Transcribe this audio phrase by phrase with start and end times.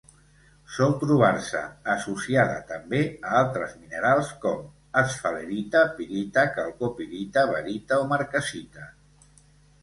[0.75, 1.59] Sol trobar-se
[1.95, 4.63] associada també a altres minerals com:
[5.03, 8.89] esfalerita, pirita, calcopirita, barita o marcassita.